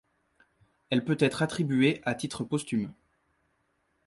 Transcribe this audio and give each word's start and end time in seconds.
Elle 0.89 1.05
peut 1.05 1.15
être 1.19 1.43
attribuée 1.43 2.01
à 2.05 2.15
titre 2.15 2.43
posthume. 2.43 2.91